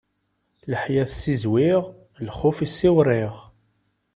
Leḥya 0.71 1.03
tessizwiɣ, 1.09 1.83
lxuf 2.27 2.57
issiwṛiɣ. 2.65 3.35